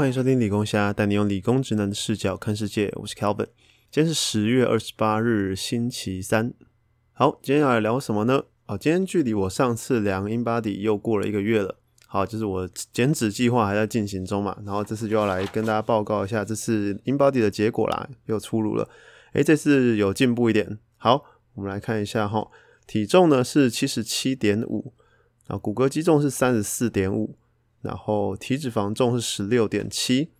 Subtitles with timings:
[0.00, 2.90] 欢迎收听理工虾，带你用理工直男的视角看世界。
[2.96, 3.48] 我是 Calvin，
[3.90, 6.54] 今天是十月二十八日，星期三。
[7.12, 8.44] 好，今天要来聊什么呢？
[8.64, 11.76] 哦，今天距离我上次量 InBody 又过了一个月了。
[12.06, 18.88] 好，就是我减脂计划还在进行中嘛，然后这次就要来跟大家报告一下这次 InBody 的结果啦，又出炉了。
[19.34, 20.78] 诶，这次有进步一点。
[20.96, 22.48] 好，我们来看一下哈，
[22.86, 24.94] 体重呢是七十七点五，
[25.48, 27.36] 啊骨骼肌重是三十四点五。
[27.82, 30.30] 然后体脂肪重是十六点七，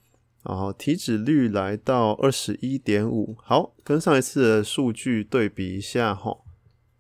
[0.43, 3.37] 然后体脂率来到二十一点五。
[3.43, 6.39] 好，跟上一次的数据对比一下哈。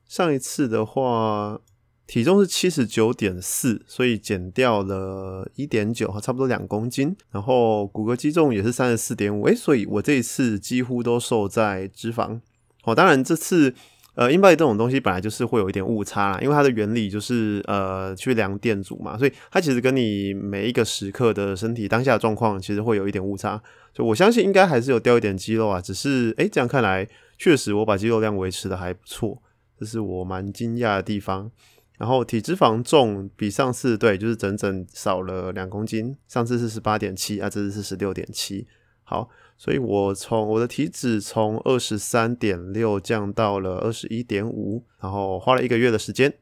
[0.07, 1.61] 上一次的话，
[2.07, 7.17] 体重是七十九点四，所以减掉了一点九，差不多两公斤。
[7.31, 12.41] 然后骨骼肌重也是三十四点五，诶，所以我这一次几乎都瘦在脂肪。
[12.85, 13.75] 哦，当然这次。
[14.21, 23.59] 呃，英巴这种东西本来就是会有一点误差，因为它的原理就是呃去量电阻嘛，所以它其实跟你每一个时刻的身体当下状况其实会有一点误差。
[23.95, 29.43] 就我相信应该还是有掉一点肌肉啊，只是诶这样看来确实我把肌肉量维持的还不错，
[29.79, 31.51] 这是我蛮惊讶的地方。
[31.97, 38.67] 然后体脂肪重比上次对，就是整整少了两公斤，上次是十八点七啊，这次是十六点七。
[39.03, 39.31] 好。
[39.61, 46.33] 所以我从我的体脂从二十三点六降到了二十一点五，然后花了一个月的时间。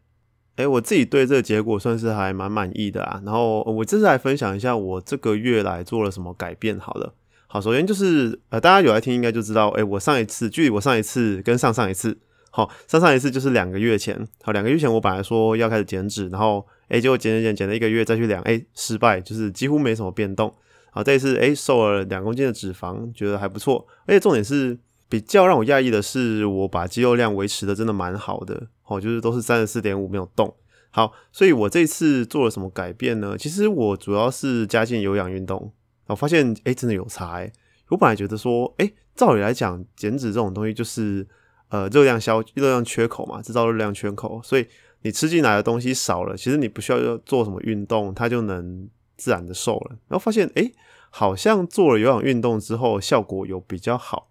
[0.55, 3.21] 哎，我自己对这个结果算是还蛮满意的啊。
[3.25, 6.79] 然后我这次来分享一下我这个月来做了什么改变。
[6.79, 7.13] 好了，
[7.49, 12.17] 好，首先就是呃，大家有来听应该就知道，哎，我上一次距离我上一次跟上上一次，
[12.53, 14.17] 好，上上一次就是两个月前。
[14.43, 20.55] 好，两个月前我本来说要开始减脂，然后哎，结果减减减减了一个月再去量，哎，失败，就是几乎没什么变动。
[20.91, 23.87] 好，这一次诶瘦了两公斤的脂肪，觉得还不错。
[24.07, 24.77] 而且重点是
[25.09, 28.69] 比较让我讶异的是，我把肌肉量维持的真的蛮好的。
[28.85, 30.53] 哦，就是都是三十四点五没有动。
[30.91, 33.37] 好，所以我这次做了什么改变呢？
[33.39, 35.73] 其实我主要是加进有氧运动。
[36.07, 37.53] 我发现诶真的有差诶。
[37.89, 41.27] 我本来觉得说，诶照理来讲，减脂这种东西就是
[41.69, 44.41] 呃热量消热量缺口嘛，制造热量缺口。
[44.43, 44.67] 所以
[45.03, 48.89] 你吃进来的东西少了，其实你不需要做什么运动，它就能。
[49.19, 50.71] 自然的瘦了，然后发现哎，
[51.11, 54.31] 好像做了有氧运动之后效果有比较好，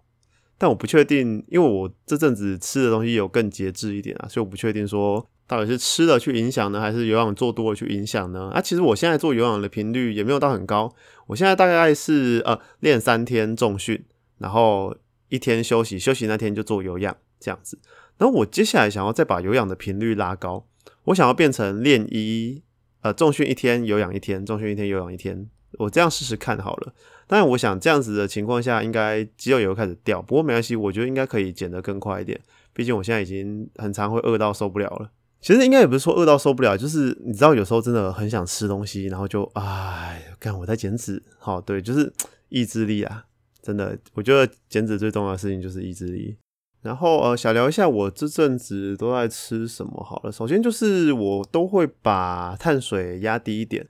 [0.56, 8.50] 但我不确定，因为我这阵子吃的东西有更节制一点啊，所以我不确定说到底是吃了去影响呢，还是有氧做多了去影响呢？
[8.54, 10.94] 啊，其实我现在做有氧的频率也没有到很高，
[11.26, 14.02] 我现在大概是呃练三天重训，
[14.38, 14.96] 然后
[15.28, 17.78] 一天休息，休息那天就做有氧这样子。
[18.16, 20.66] 然后我接下来想要再把有氧的频率拉高，
[21.04, 22.62] 我想要变成练一。
[23.02, 25.48] 呃，重训一天，有氧一天，重训一天，有氧一天，
[25.78, 26.92] 我这样试试看好了。
[27.26, 30.20] 但，我想这样子的情况下，应该肌肉也会开始掉。
[30.22, 32.40] 不过没关系，我觉得应该可以减得更快一点。
[32.72, 35.10] 毕竟我现在已经很常会饿到受不了了。
[35.40, 41.22] 其实应该也不是说饿到受不了，就是你知道，有时候真的很想吃东西，然后就哎，看我在减脂。
[41.38, 42.12] 好，对，就是
[42.48, 43.24] 意志力啊，
[43.62, 46.36] 真的，我觉得减脂最重要的事情就是意志力。
[46.80, 50.30] 然后呃，小聊一下我这阵子都在吃什么好了。
[50.30, 53.86] 首先就是我都会把碳水压低一点，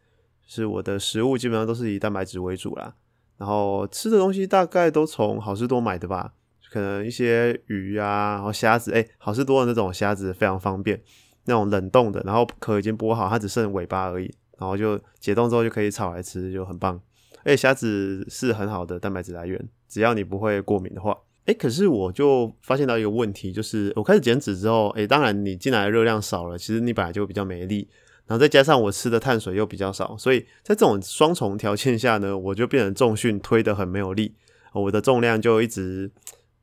[0.47, 2.95] 是我的食物基本上都是以蛋白质为主啦。
[3.37, 6.33] 然后吃的东西大概都从好事多买的吧，
[6.73, 11.01] 可能一些鱼啊，然后虾子，哎，好事多的那种虾子非常方便，
[11.45, 17.01] 那种冷冻的，然后壳已经剥好，它只剩尾巴而已，然后就解冻之后就可以炒来吃，就很棒。
[17.45, 21.17] 哎，虾子是很好的蛋白质来源，只要你不会过敏的话。
[21.49, 27.89] 哎，可是我就发现到一个问题，就是我开始减脂之后，哎，当然你进来的热量少了，其实你本来就比较没力，
[28.27, 34.35] 然后再加上我吃的碳水又比较少，所以在这种双重条件下呢，我就变成重训推的很没有力，
[34.75, 36.11] 我的重量就一直，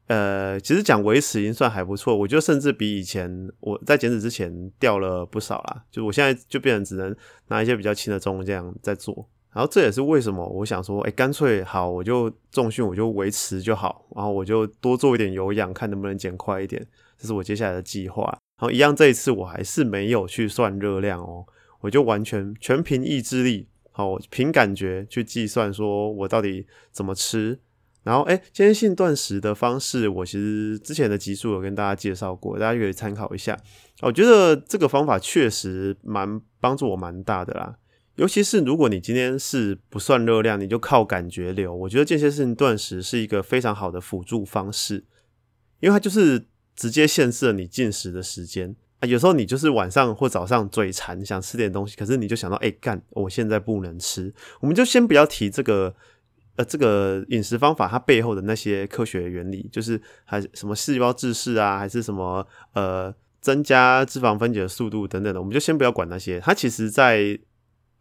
[0.05, 7.15] 呃，其实讲维持已经算还不错，我觉得甚至比以前我在减脂之前掉了不少啦，就我现在就变成只能
[7.47, 9.27] 拿一些比较轻的重量在做。
[9.55, 16.85] 然后这也是为什么我想说，哎，干脆好，我就重训，我就维持就好，然后我就多做一点有氧，看能不能减快一点，
[17.17, 18.25] 这是我接下来的计划。
[18.59, 21.45] 然后一样，这一次我还是没有去算热量哦，
[21.79, 27.57] 我就完全全凭意志力，好，凭感觉去计算，说我到底怎么吃。
[28.03, 33.57] 然后，哎，间性断食的方式，我其实之前的集数有跟大家介绍过，大家可以参考一下。
[34.01, 37.75] 我觉得这个方法确实蛮帮助我蛮大的啦。
[38.15, 45.03] 尤其是如果你今天是不算热量，你就靠感觉流，我觉得间歇性断食是一个非常好的辅助方式，
[45.81, 46.45] 因为它就是
[46.75, 49.05] 直接限制了你进食的时间啊。
[49.05, 54.33] 有时候你就是晚上或早上嘴馋想吃点东西，可是你就想到，哎干，我现在不能吃。
[54.61, 55.93] 我们就先不要提这个，
[56.55, 66.39] 呃，这个饮食方法它背后的那些科学原理，就是还什么细胞自噬啊，还是什么呃增加脂肪分解的速度等等的，我们就先不要管那些。
[66.39, 67.37] 它其实在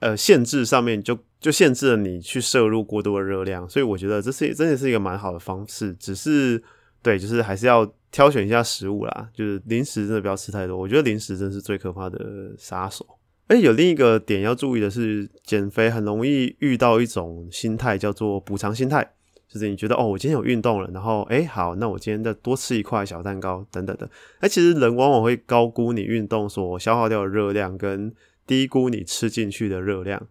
[0.04, 5.94] 呃限制上面就就限制了你去摄入过多的热量，所以我觉得这是真的是一个蛮好的方式。
[5.94, 6.62] 只是
[7.02, 10.76] 对，就是还是要挑选一下食物啦，就是零食真的不要吃太多。
[10.76, 12.18] 我觉得零食真是最可怕的
[12.58, 13.06] 杀手。
[13.46, 19.10] 哎，有另一个点要注意的是，减肥很容易遇到一种心态，叫做补偿心态。
[19.48, 24.10] 就是你觉得哦，我今天有运动了，然后哎好，那我今天再多吃一块小蛋糕等等的。
[24.40, 28.12] 哎，其实人往往会高估你运动所消耗掉的热量，跟
[28.46, 30.26] 低估你吃进去的热量。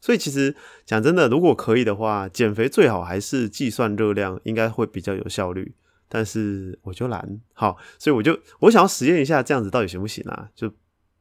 [0.00, 0.54] 所以其实
[0.84, 5.74] 讲真的，如果可以的话，减肥最好还是计算热量，应该会比较有效率。
[6.08, 10.48] 但是我就懒，好，所以我就我想要实验一下，这样子到底行不行啊？
[10.54, 10.72] 就。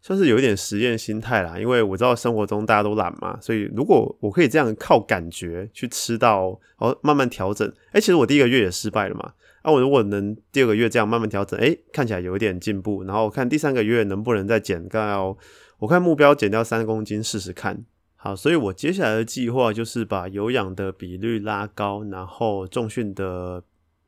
[0.01, 9.33] 算是有一点实验心态啦，因为我知道生活中大家都懒嘛，所以如果我可以这样靠感觉去吃到，哦，慢慢调整，哎，其实我第一个月也失败了嘛，
[9.63, 15.35] 啊，我如果能第二个月这样慢慢调整，哎，看起来有一点进步，然后看第三个月能不能再减掉，
[15.79, 17.83] 我看目标减掉三公斤试试看，
[18.15, 23.63] 好，所以我接下来的计划就是把有氧的比率拉高，然后重训的。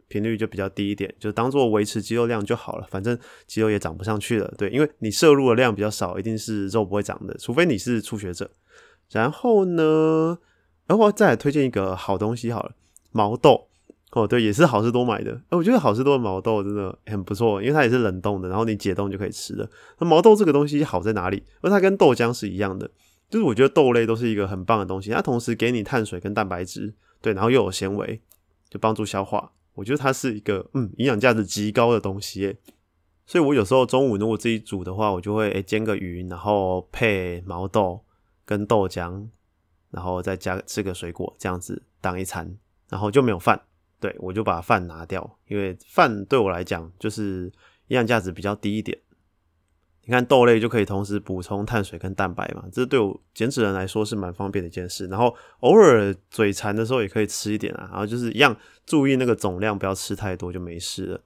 [0.09, 4.49] 频率就比较低一点，就当做维持肌肉量就好了，反正肌肉也长不上去了。
[4.57, 8.49] 对，因为你摄入的量比较少，一定是肉不会长的，除非你是初学者。
[9.11, 10.37] 然后呢，
[10.85, 12.71] 然后再来推荐一个好东西好了，
[13.11, 13.67] 毛豆
[14.11, 15.33] 哦，对，也是好事多买的。
[15.49, 19.69] 哎，我觉得好事多的毛豆真的很不错，因为它也是冷冻的，然后你解冻就可以吃了。
[19.99, 21.37] 那毛豆这个东西好在哪里？
[21.37, 22.89] 因为它跟豆浆是一样的，
[23.29, 28.21] 就是我觉得豆类都是一个很棒的东西，它同时给你碳水跟蛋白质，对，然后又有纤维，
[28.69, 29.51] 就帮助消化。
[29.73, 32.55] 我觉得它是一个嗯营养价值极高的东西，
[33.25, 38.01] 所以我有时候中午如果自己煮的话，我就会诶煎个鱼，然后配毛豆
[38.45, 39.27] 跟豆浆，
[39.91, 42.57] 然后再加吃个水果，这样子当一餐，
[42.89, 43.61] 然后就没有饭，
[43.99, 47.51] 对我就把饭拿掉，因为饭对我来讲就是
[47.87, 48.97] 营养价值比较低一点。
[50.03, 55.05] 你看豆类就可以同时补充碳水跟蛋白嘛，这对我减脂人来说是蛮方便的一件事。
[55.07, 58.55] 然后偶尔嘴馋的时候也可以吃一点啊，然后就是一样
[58.85, 61.21] 注意那个总量，不要吃太多就没事了。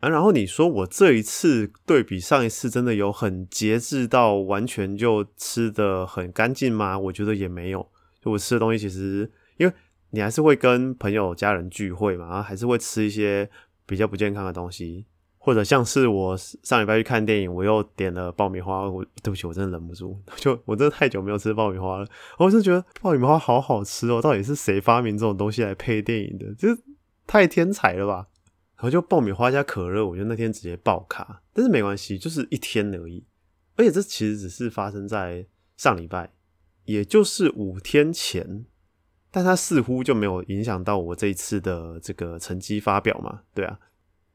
[0.00, 6.98] 啊，然后你说我这一次对比上一次真的有很节制到完全就吃的很干净吗？
[6.98, 7.88] 我觉得也没有，
[8.20, 9.72] 就我吃的东西其实因为
[10.14, 13.50] 你还是会跟朋友家人聚会嘛，然后还是会吃一些
[13.84, 15.04] 比较不健康的东西。
[15.36, 18.88] 或者像是我上礼拜去看电影，我又点了爆米花。
[18.88, 22.08] 我对不起，我真的忍不住，就我真的太久没有吃爆米花了。
[22.38, 26.46] 我是觉得爆米花好好吃哦，到底是谁发明这种东西来配电影的？
[26.54, 26.68] 这
[27.26, 28.28] 太天才了吧！
[28.76, 31.42] 然后就爆米花加可乐，我就那天直接爆卡。
[31.52, 33.22] 但是没关系，就是一天而已。
[33.76, 35.46] 而且这其实只是发生在
[35.76, 36.30] 上礼拜，
[36.86, 38.64] 也就是五天前，
[39.34, 43.40] 但它似乎就没有影响到我这一次的这个成绩发表嘛？
[43.52, 43.76] 对啊。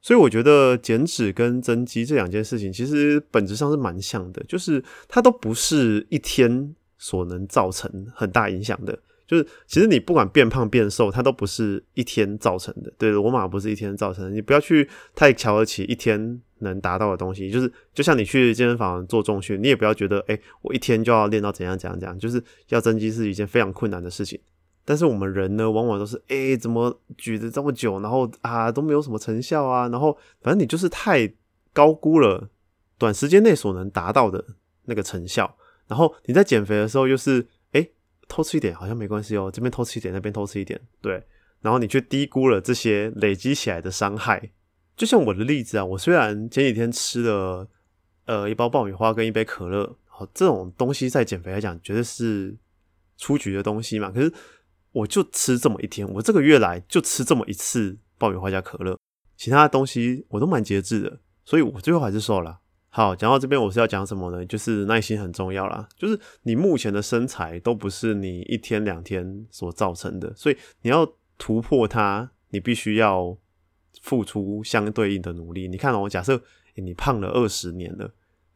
[0.01, 9.00] 所以我觉得减脂跟增肌这两件事情，其实本质上是蛮像的，就是它都不是一天所能造成很大影响的。
[9.25, 12.92] 就是其实你不管变胖变瘦，它都不是一天造成的。
[12.98, 17.50] 对，罗马不是一天造成的，你不要去太瞧得起一天能达到的东西。
[17.50, 24.38] 就是就像你去健身房做重训，你也不要觉得，哎，我一天就要练到怎样怎样怎样，就是要增肌是一件非常困难的事情。
[24.90, 31.32] 但是我们人呢，往往都是哎，怎么举的这么久，然后啊都没有什么成效啊，然后反正你就是太
[31.72, 32.50] 高估了
[32.98, 34.44] 短时间内所能达到的
[34.86, 35.56] 那个成效，
[35.88, 37.88] 然后你在减肥的时候又是哎
[38.28, 41.24] 偷吃一点好像没关系哦，这边偷吃一点，那边偷吃一点，对，
[41.62, 44.50] 然后你却低估了这些累积起来的伤害。
[44.98, 47.68] 就像我的例子啊，我虽然前几天吃了
[48.26, 52.58] 呃一包爆米花跟一杯可乐，好这种东西在减肥来讲绝对是
[53.19, 54.34] 出局的东西嘛，可是。
[54.92, 58.98] 我就吃这么一天，我这个月来就吃这么一次爆米花加可乐，
[59.38, 62.60] 其他的东西我都蛮节制的，所以我最后还是瘦了。
[62.92, 64.44] 好，讲到这边我是要讲什么呢？
[64.48, 65.88] 就是耐心很重要啦。
[65.96, 73.38] 就是你目前的身材都不是你一天两天所造成的，所以你要突破它，你必须要
[74.02, 75.68] 付出相对应的努力。
[75.68, 76.42] 你看哦，假设
[76.76, 78.08] 你胖了二十年了，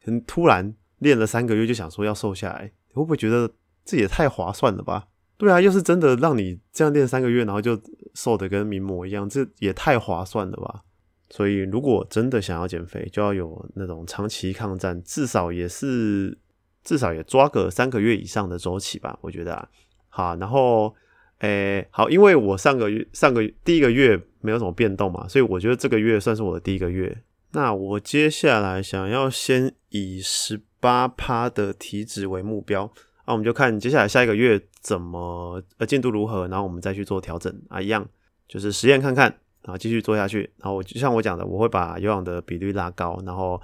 [0.03, 3.51] 可能突然练了三个月就想说要瘦下来，你会不会觉得
[3.85, 5.09] 这也太划算了吧？
[5.37, 7.79] 对啊，又是真的让你这样练三个月，然后就
[8.13, 10.81] 瘦的跟名模一样，这也太划算了吧！
[11.29, 16.37] 所以如果真的想要减肥，就要有那种长期抗战，至少也是
[16.83, 19.17] 至少也抓个三个月以上的周期吧。
[19.21, 19.67] 我觉得啊，
[20.09, 20.93] 好，然后
[21.39, 27.23] 诶，好，因为我上个月上个第一个月没有什么变动嘛，所以我觉得这个月算是我的第一个月。
[27.51, 32.91] 那我接下来想要先以十八趴的体脂为目标。
[33.25, 38.05] 那我们就看接下来下一个月怎么呃进度如何，然后我们再去做调整啊，一样
[38.47, 39.25] 就是实验看看，
[39.61, 40.51] 然后继续做下去。
[40.57, 43.61] 然后我就像我讲的，我会把有氧的比率拉高，然后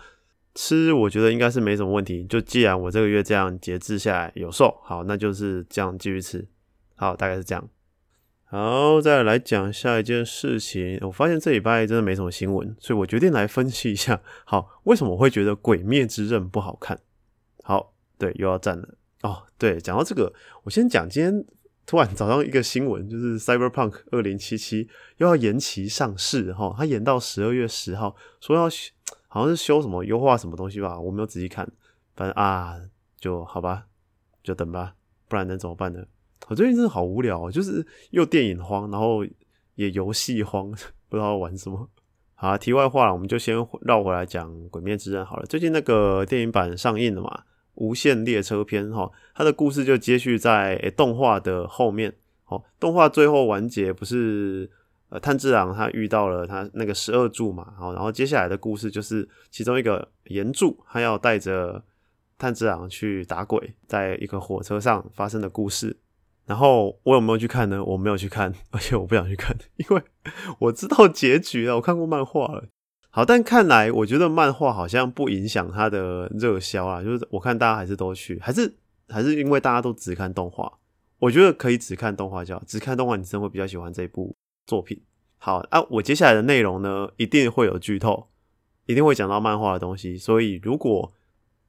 [0.56, 2.24] 吃我觉得应该是没什么问题。
[2.25, 6.48] 就既然我这个月这样节制下来有瘦，好，那就是这样继续吃。
[6.96, 7.70] 好，大概是这样。
[8.46, 10.98] 好，再来讲下一件事情。
[11.01, 14.22] 我发现这礼拜真的没什么新闻，所以我决定来分析一下。
[14.46, 17.00] 好，为什么我会觉得《鬼灭之刃》不好看？
[17.63, 18.96] 好，对，又要站了。
[19.22, 20.34] 哦，对，讲到这个，
[20.64, 21.46] 我先讲今天
[21.86, 24.86] 突然早上一个新闻，就是《Cyberpunk 二零七七》
[25.18, 28.70] 又要延期上市哈，它延到十二月十号，说要
[29.28, 31.70] 好像是修什么优化什么东西吧，我没有仔细看，
[32.16, 32.80] 反正啊，
[33.20, 33.86] 就好吧，
[34.44, 34.96] 就等吧，
[35.28, 36.06] 不然能怎么办呢？
[36.48, 39.26] 我最近真的好无聊，就是又电影荒，然后
[39.76, 40.72] 也游戏荒，
[41.10, 41.90] 不知道玩什么。
[42.34, 45.46] 好，题外话，我们就先绕回来讲《鬼灭之刃》好了。
[45.46, 47.30] 最近那个电影版上映了嘛，
[47.80, 52.14] 《无限列车篇》哈，它的故事就接续在动画的后面。
[52.46, 54.70] 哦，动画最后完结不是
[55.10, 61.84] 呃炭治郎他遇到了他那个十二柱嘛，好，然后接下来的故事就是其中一个岩柱，他要带着
[62.38, 65.98] 炭治郎去打鬼，在一个火车上发生的故事。
[66.48, 67.84] 然后我有没有去看呢？
[67.84, 70.02] 我没有去看， 而且我不想去看，因为
[70.58, 71.76] 我知道结局了。
[71.76, 72.66] 我看过漫画了。
[73.12, 77.04] 好，但看来我觉得漫画好像不影响它的热销啊。
[77.04, 78.75] 就是我看大家还是都去，还是
[79.08, 80.72] 还是因为大家都只看动画。
[81.18, 84.36] 我觉得可以只看动画，叫只看动画，你真会比较喜欢这部
[84.68, 85.01] 作品。
[85.38, 88.28] 好啊，我接下来的内容呢，一定会有剧透，
[88.86, 90.18] 一定会讲到漫画的东西。
[90.18, 91.12] 所以如果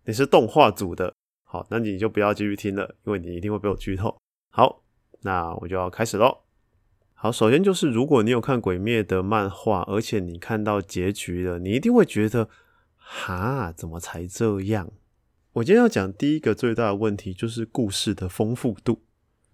[0.04, 4.14] 你是动画组的，好，那你就不要继续听了，因为你一定会被我剧透。
[4.50, 4.82] 好，
[5.22, 6.38] 那我就要开始喽。
[7.22, 12.48] 好，首先就是如果你有看《鬼灭》的漫画，而且你看到结局了，你一定会觉得，
[12.96, 14.90] 哈，怎么才这样？
[15.52, 19.02] 我今天要讲第一个最大的问题就是故事的丰富度。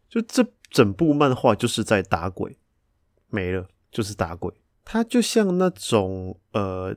[0.08, 2.56] 就这整部漫画就是在打鬼，
[3.30, 4.54] 没了就是打鬼。
[4.84, 6.94] 它就像那种呃，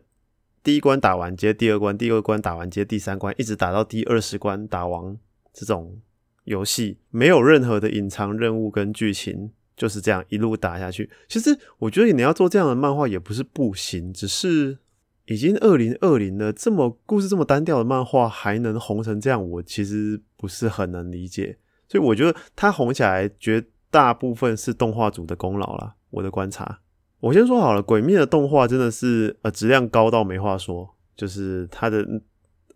[0.61, 5.17] 第一关打完接第二关，第二关打完接第三关，一直打到第二十关打完
[5.51, 5.99] 这种。
[6.43, 11.09] 游戏没有任何的隐藏任务跟剧情，就是这样一路打下去。
[11.29, 14.77] 其实我觉得你要做这样的漫画也不是不行，只是
[15.27, 21.57] 已经二零二零了，这么故事这么单调的漫画还能红成这样，我其实不是很能理解。
[21.87, 25.95] 所以我觉得它红起来绝大部分是动画组的功劳啦。
[26.09, 26.81] 我的观察，
[27.21, 32.05] 我先说好了，《鬼灭》的动画真的是呃质量高到没话说，就是它的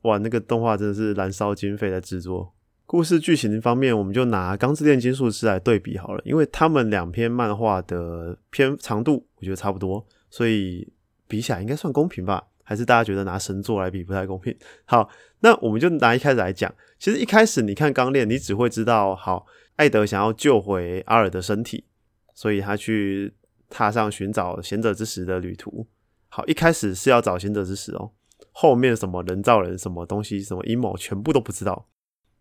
[0.03, 2.53] 哇那个动画真的是燃烧经费在制作。
[2.85, 10.87] 故事剧情方面，我们就拿《钢之炼金术师》来对比好了，因为他们两篇漫画的篇长度我觉得差不多，所以
[11.27, 12.43] 比起来应该算公平吧？
[12.65, 14.55] 还是大家觉得拿神作来比不太公平？
[14.85, 15.09] 好，
[15.39, 16.73] 那我们就拿一开始来讲。
[16.99, 21.85] 其实一开始你看《钢炼》，你只会知道，好，艾德想要救回阿尔的身体，
[22.33, 23.33] 所以他去
[23.69, 25.87] 踏上寻找贤者之石的旅途。
[26.29, 28.11] 好，一开始是要找贤者之石哦，
[28.51, 31.87] 后面什么人造人、什么东西、什么阴谋，全部都不知道。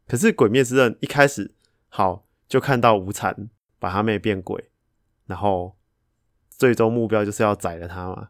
[0.07, 1.55] 可是《鬼灭之刃》一开始
[1.89, 4.71] 好就看到无惨把他妹变鬼，
[5.27, 5.77] 然后
[6.51, 8.29] 最终目标就是要宰了他嘛。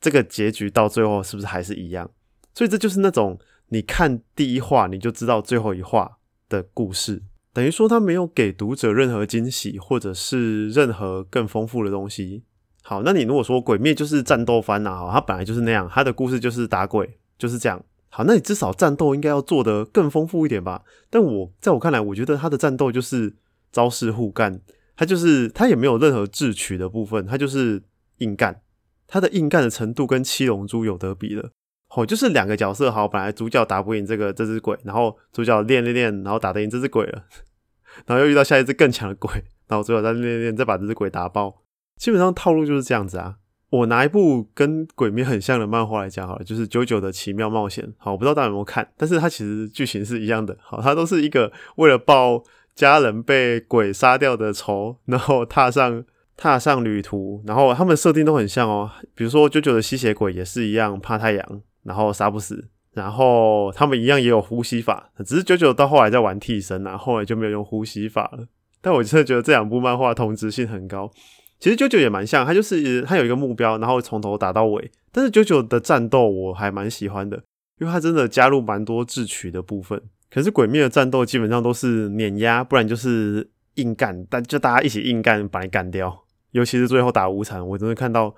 [0.00, 2.10] 这个结局到最后是不是还是一样？
[2.54, 7.22] 所以这就是那种你看第一话你就知道最后一话的故事，
[7.52, 12.44] 等于说他没有给读者任何惊喜，或者是任何更丰富的东西。
[12.82, 17.84] 好，那你如果说《鬼灭》就是战斗番呐，它本来就是那样，它的故事就是打鬼，就是这样。
[18.10, 20.82] 好，那你至少战斗应该要做得更丰富一点吧？
[21.10, 23.36] 但我在我看来，我觉得他的战斗就是
[23.70, 24.60] 招式互干，
[24.96, 27.82] 他就是他也没有任何智取的部分，他就是
[28.18, 28.62] 硬干，
[29.06, 31.50] 他的硬干的程度跟七龙珠有得比的。
[31.94, 37.24] 哦，就是两个角色好，本来主角打不赢这个这只鬼，然后主角练练练，然后打得赢这只鬼了，
[38.06, 39.30] 然后又遇到下一只更强的鬼，
[39.68, 41.62] 然后主角再练练练，再把这只鬼打爆，
[41.96, 43.36] 基本上套路就是这样子啊。
[43.70, 47.84] 我拿一部跟《鬼灭》很像的漫画来讲好了，就是《九九的奇妙冒险》。
[47.98, 50.56] 好，我不知道大家有没有看，但是它其实剧情是一样的。
[50.62, 52.42] 好，它都是一个为了报
[52.74, 56.02] 家人被鬼杀掉的仇，然后踏上
[56.36, 57.42] 踏上旅途。
[57.46, 62.68] 然后他们设定都很像哦，比如说九九的吸血鬼也是一样怕太阳，然后杀不死。
[62.94, 68.46] 然后他们一样也有呼吸法，只是九九到后来在玩替身啊，后来就没有用呼吸法了。
[68.80, 71.10] 但我真的觉得这两部漫画同质性很高。
[71.58, 74.90] 其实九九也蛮像，他就是他有一个目标，然后从头打到尾。
[75.10, 77.42] 但是九九的战斗我还蛮喜欢的，
[77.80, 80.00] 因为他真的加入蛮多智取的部分。
[80.30, 86.24] 可是鬼灭的战斗基本上都是碾压，不然就是硬干，但就大家一起硬干把你干掉。
[86.52, 88.32] 尤其是最后打无惨，我真的看到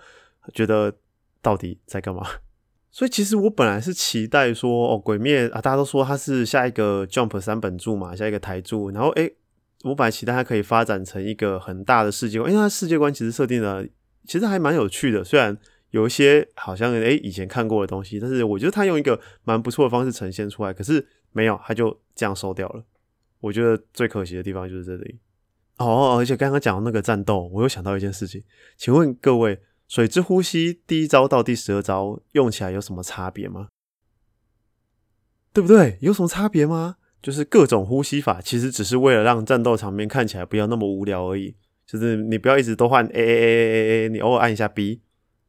[0.54, 0.94] 觉得
[1.42, 2.26] 到底在干嘛。
[2.90, 9.34] 所以其实我本来是期待说，哦，鬼灭啊，大家都说他是下一个 Jump 三本柱嘛，下一个台柱，然后诶。
[9.84, 13.88] 我本来期待它可以发展成一个很大的世界观，因为它世界观其实设定的
[14.26, 15.56] 其实还蛮有趣的，虽然
[15.90, 22.84] 有一些好像诶以前看过的东西，但是我觉得他用一个蛮不错的方式呈现出来，可是没有，他就这样收掉了。
[23.40, 25.18] 我觉得最可惜的地方就是这里。
[25.78, 28.44] 哦，而且刚刚讲的那个战斗，我又想到一件事情，
[28.76, 29.58] 请问各位，
[29.88, 33.68] 水之呼吸第一招到第十二招用起来有什么差别吗？
[35.52, 35.98] 对不对？
[36.02, 36.98] 有什么差别吗？
[37.22, 41.56] 就是各种呼吸法，其实只是为了让战斗场面看起来不要那么无聊而已。
[41.86, 45.02] 就是你不要一直都换 A A A A A 你偶尔按一下 B，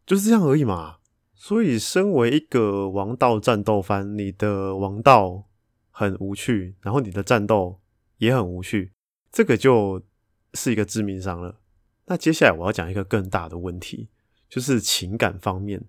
[0.05, 0.97] 就是这样而已嘛。
[1.35, 5.45] 所以，身为一个王道战斗番，你的王道
[5.89, 7.79] 很无趣，然后你的战斗
[8.17, 8.91] 也很无趣，
[9.31, 10.03] 这个就
[10.53, 11.59] 是一个致命伤了。
[12.05, 14.09] 那接下来我要讲一个更大的问题，
[14.49, 15.83] 就是情感方面。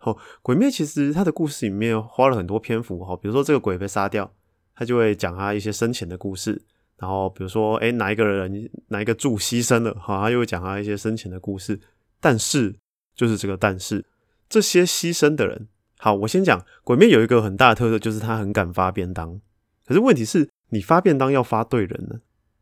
[0.00, 4.34] 哦，鬼灭其实他的故事里面花了很多篇幅哈，比如说这个鬼被杀掉，
[4.74, 6.60] 他就会讲他一些生前的故事，
[6.98, 11.80] 然后比如说哎哪一个人哪一个柱牺牲了，好，他又会讲他一些生前的故事。
[12.20, 12.74] 但是
[13.14, 14.04] 就是这个但是
[14.48, 19.40] 这些牺牲的人，好，我先讲鬼灭有一个很大的特色，就是他很敢发便当。
[19.84, 22.20] 可是问题是，你发便当要发对人呢，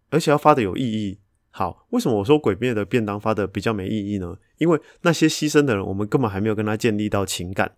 [0.09, 1.19] 而且要发的有意义。
[1.51, 4.37] 好，为什么我说鬼灭的便当发的比较没意义呢？
[4.59, 7.73] 因为那些牺牲的人，我们根本还没有跟他建立到情感。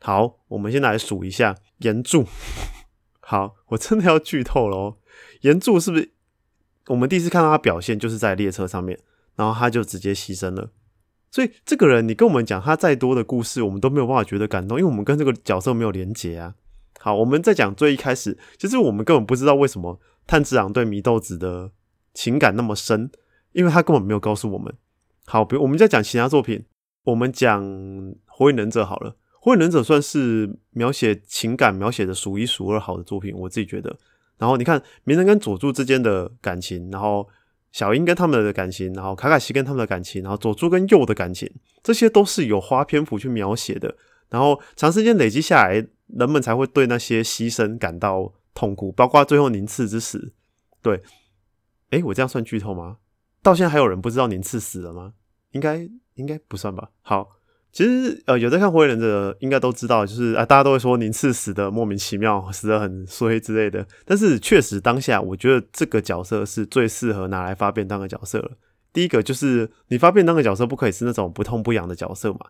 [0.00, 2.26] 好，我们先来数一下岩柱。
[3.30, 4.96] 好，我真的要剧透了哦。
[5.42, 6.10] 岩柱是不是
[6.88, 8.98] 我们第一次看到他表现就是在列车上面，
[9.36, 10.72] 然后他就直接牺牲了？
[11.30, 16.56] 所以这个人，你跟我们讲他再多的故事，我们都没有办法觉得感动，因为我们跟这个角色没有连结啊。
[16.98, 21.70] 好，我们在讲最一开始，就是我们根本不知道为什么炭治郎对祢豆子的。
[22.12, 23.08] 情感那么深，
[23.52, 24.74] 因为他根本没有告诉我们。
[25.26, 26.64] 好，比如我们在讲其他作品，
[27.04, 27.64] 我们讲
[28.26, 33.98] 《火影忍者》好了，《火影忍者》算是描写情感描写的数一数二好的作品，我自己觉得。
[34.38, 37.28] 然后你看鸣人跟佐助之间的感情，然后
[37.72, 41.50] 小樱跟他们的感情，然后卡卡西跟他们的感情，然后佐助跟鼬的感情，
[41.82, 43.96] 这些都是有花篇幅去描写的。
[44.28, 50.32] 然后长时间累积下来，人们才会对那些牺牲感到痛苦，包括最后宁次之死，
[50.82, 51.02] 对。
[51.90, 52.98] 哎，我这样算剧透吗？
[53.42, 55.14] 到现在还有人不知道宁次死了吗？
[55.50, 56.90] 应该应该不算吧。
[57.02, 57.28] 好，
[57.72, 63.86] 其实呃，有在看《火影忍者》应该都知道，就是啊，大家都会说宁次死的莫名其妙，死的很衰之类的。
[64.04, 68.50] 但是确实当下，我觉得这个角色是最适合拿来发便当的角色了。
[68.92, 72.40] 第一个就是你发便当的角色不可以是那种不痛不痒的角色嘛，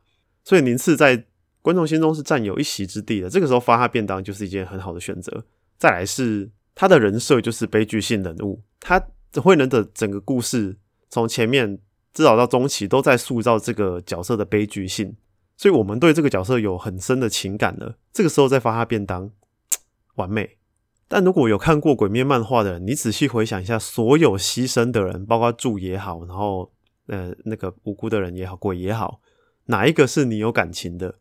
[0.45, 1.25] 所以宁次在
[1.63, 3.29] 观众心中是占有一席之地的。
[3.29, 5.45] 这个时候发他便当就是一件很好的选择。
[5.79, 9.03] 再来是他的人设就是悲剧性人物，他。
[9.33, 10.77] 这会人的整个故事，
[11.09, 11.79] 从前面
[12.13, 15.17] 至少到中期，都在塑造这个角色的悲剧性，
[15.57, 17.97] 所以我们对这个角色有很深的情感了。
[18.13, 19.31] 这个时候再发他便当，
[20.17, 20.59] 完美。
[21.07, 26.73] 但如果有看过《鬼灭》漫画的人，你仔细回想一下，所有牺牲的人，包括柱也好，然后
[27.07, 29.21] 呃那个无辜的人也好，鬼也好，
[29.67, 31.17] 哪一个是你有感情的？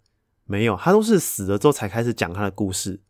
[0.46, 3.02] 没有，他都是死了之后才开始讲他的故事，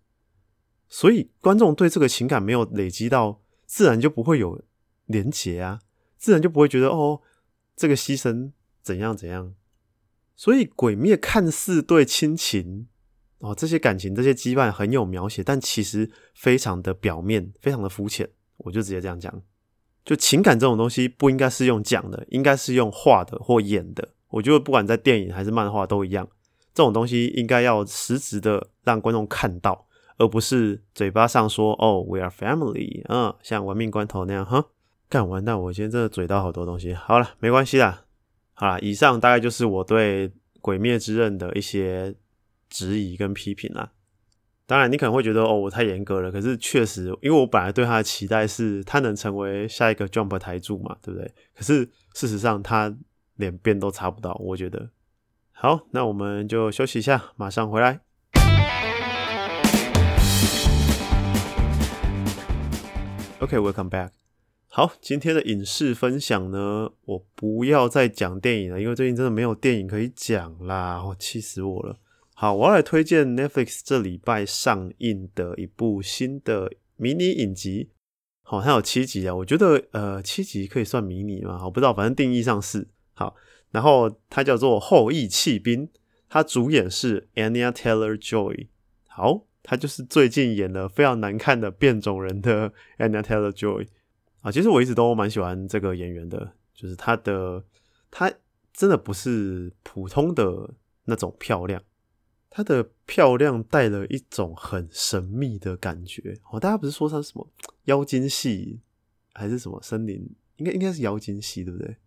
[0.88, 4.62] 所以观众对这个情感没有累积到，自然就不会有。
[5.10, 5.80] 连结啊，
[6.20, 7.20] 自然就不会觉得哦，
[7.80, 9.56] 这个牺牲怎样怎样。
[10.36, 12.88] 所以鬼灭看似对亲情
[13.38, 18.30] 哦这些感情这些羁绊很有描写，但其实非常的表面，非常的肤浅。
[18.58, 19.42] 我就直接这样讲，
[20.04, 24.10] 就情感这种东西不应该是用讲的，应该是用画的或演的。
[24.28, 26.28] 我觉得不管在电影还是漫画都一样，
[26.74, 29.88] 这种东西应该要实质的让观众看到，
[30.18, 34.66] 而不是嘴巴上说哦，we are family，嗯，像玩命关头那样，哈。
[35.10, 35.60] 干完蛋！
[35.60, 36.94] 我今天真的嘴到好多东西。
[36.94, 38.04] 好了，没关系啦。
[38.54, 40.30] 好了，以上大概就是我对
[40.62, 42.14] 《鬼灭之刃》的一些
[42.70, 43.92] 质疑跟批评啦。
[44.68, 46.32] 当然，你可能会觉得哦，我太严格了。
[46.32, 51.34] 可是确实，因为我本来对他的期待是他能成为下一个 Jump 台柱嘛，对不对？
[51.56, 52.96] 可是事实上，他
[53.38, 54.40] 连边都插不到。
[54.40, 54.92] 我觉得
[55.54, 58.02] 好，那我们就休息一下，马上回来。
[63.40, 64.10] OK，welcome back。
[64.72, 71.98] 好，今天的影视分享呢，我不要再讲电影了，因为最近真的没有电影可以讲啦，我气死我了。
[72.36, 77.90] 好，我要来推荐 Netflix 这礼拜上映的一部新的迷你影集。
[78.44, 81.66] 好，它有七集啊，我觉得呃七集可以算迷你吗？
[81.66, 83.36] 我不知道，反正定义上是好。
[83.72, 85.88] 然后它叫做《后羿弃兵》，
[86.30, 88.68] 它主演是 Anya Taylor Joy。
[89.08, 93.88] 好，它就是最近演的非常难看的变种人的 Anya Taylor Joy。
[94.42, 97.64] 啊，其实我一直都蛮喜欢这个演员的，就是他的，
[98.10, 98.32] 他
[98.74, 100.76] 真的不是普通的
[101.06, 101.82] 那种漂亮，
[102.50, 106.40] 他的漂亮带了一种很神秘的感觉。
[106.52, 107.50] 哦，大家不是说他什么
[107.86, 108.80] 妖精系
[109.34, 110.30] 还是什么森林？
[110.58, 111.98] 应该应该是妖精系，对不对？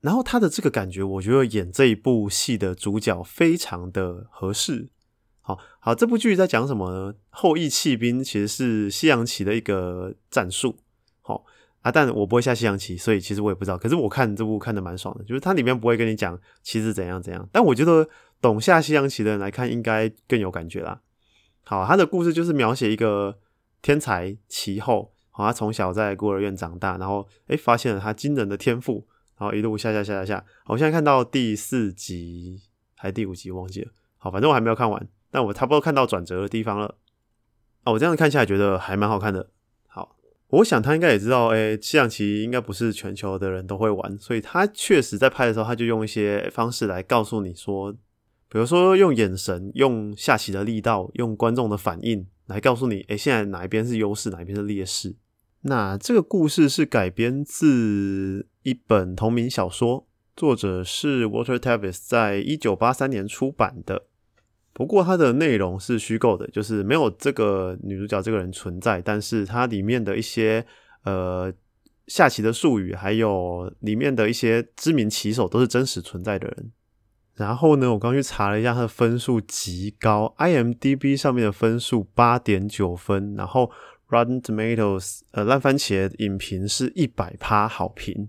[0.00, 4.88] 然后他的这个感觉，我觉得演这一部戏的主角非常的合适。
[5.40, 7.14] 好好，这部剧在讲什么呢？
[7.30, 10.76] 后羿弃兵其实是西洋棋的一个战术。
[11.20, 11.44] 好
[11.82, 13.76] 啊，但我不会下西洋棋，所以其实我也不知道。
[13.76, 18.08] 可是我看这部看的蛮爽的，就是它里面不会跟你讲棋子怎样怎样，但我觉得
[18.40, 21.00] 懂下西洋棋的人来看，应该更有感觉啦。
[21.64, 23.38] 好，他的故事就是描写一个
[23.82, 29.06] 天才棋后，好，他从小在孤儿院长大，然后诶发现了他惊人的天赋，
[29.38, 30.44] 然后一路下下下下下。
[30.66, 32.62] 我现在看到第四集
[32.96, 33.90] 还是第五集，忘记了。
[34.18, 35.08] 好，反正我还没有看完。
[35.30, 36.96] 但我差不多看到转折的地方了
[37.84, 37.92] 啊！
[37.92, 39.48] 我这样看下来觉得还蛮好看的。
[40.52, 47.90] 我想他应该也知道，哎，西洋棋应该不是全球的人都会玩，所以他确实在拍的时候，他就用一些方式来告诉你说，
[48.50, 55.16] 比如说用眼神、用下棋的力道、用观众的反应来告诉你，哎，现在哪一边是优势，哪一边是劣势。
[55.62, 64.04] 那这个故事是改编自一本同名小说，作者是 Walter Tavis，在一九八三年出版的。
[64.72, 70.64] 不过它的内容是虚构的，就是没有这个女主角这个人存在，但是它里面的一些
[71.04, 71.52] 呃
[72.06, 76.72] 下棋的术语，还有里面的一些知名棋手都是真实存在的人。
[77.34, 83.70] 然后呢，我刚去查了一下，它的分数极高，IMDB 上面的分数八点九分，然后
[84.08, 88.28] Rotten Tomatoes 呃烂番茄影评是一百趴好评。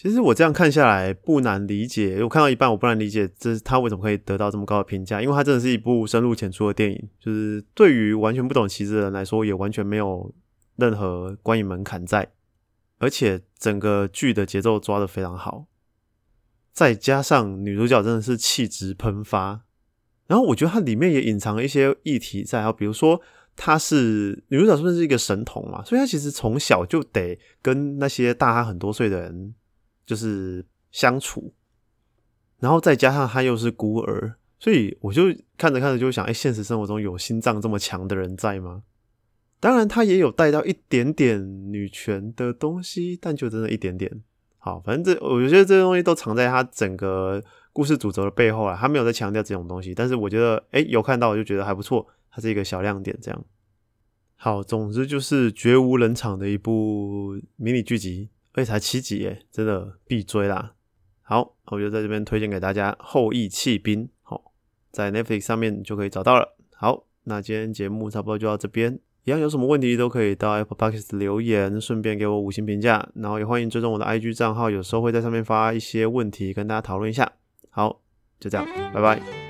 [0.00, 10.32] 其实我这样看下来不难理解，我看到一半我不难理解，这是他为什么可以得到这么高的评价，因为他真的是一部深入浅出的电影，就是对于完全不懂棋子的人来说，也完全没有
[10.76, 12.30] 任何观影门槛在，
[12.98, 15.66] 而且整个剧的节奏抓的非常好，
[16.72, 19.62] 再加上女主角真的是气质喷发，
[20.28, 23.20] 然后我觉得它里面也隐藏了一些议题在，啊，比如说
[23.56, 29.54] 她是女主角，算是一个神童嘛，所以她其实从小就得跟那些大她很多岁的人。
[30.08, 31.52] 就是相处，
[32.58, 35.24] 然后再加上他又是孤儿，所以我就
[35.58, 38.84] 看着看着就想，哎，现实生活中有心脏这么强的人在吗？
[39.60, 44.22] 当然，他也有带到一点点女权的东西，但就真的一点点。
[44.56, 47.44] 好，反正这我觉得这些东西都藏在他整个
[47.74, 53.14] 故事主轴的背后啊，他没有在强调这种东西，但是我觉得，哎，有看到我就觉得还不错，它是一个小亮点。
[53.20, 53.44] 这样，
[54.36, 58.30] 好，总之就是绝无人场的一部迷你剧集。
[58.58, 60.74] 这才七集耶，真的必追啦！
[61.22, 64.52] 好，我就在这边推荐给大家《后羿弃兵》，好，
[64.90, 66.56] 在 Netflix 上面就可以找到了。
[66.74, 77.30] 好，那今天节目差不多就到这边，一样有什么问题都可以到 Apple Podcast 留言，顺便给我五星评价，然后也欢迎追踪我的 IG 账号，有时候会在上面发一些问题跟大家讨论一下。
[77.70, 78.00] 好，
[78.40, 79.47] 就这样，拜拜。